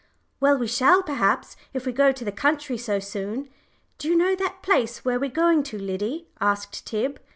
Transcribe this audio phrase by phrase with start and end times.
[0.39, 3.49] "Well, we shall, perhaps, if we go to the country so soon.
[3.99, 7.19] Do you know that place where we're going to, Liddy?" asked Tib.